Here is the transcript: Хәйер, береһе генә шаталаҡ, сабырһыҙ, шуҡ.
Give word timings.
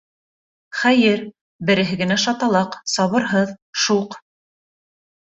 Хәйер, 0.79 1.21
береһе 1.69 1.99
генә 2.01 2.19
шаталаҡ, 2.23 2.81
сабырһыҙ, 2.97 3.57
шуҡ. 3.87 4.21